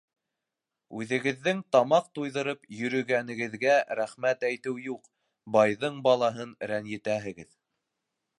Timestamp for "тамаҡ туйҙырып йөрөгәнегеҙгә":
1.75-3.77